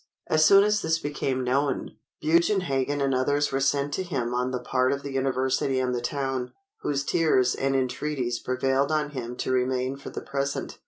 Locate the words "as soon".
0.25-0.63